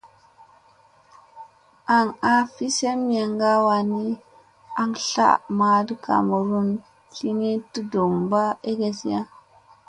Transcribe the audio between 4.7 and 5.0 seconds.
aŋ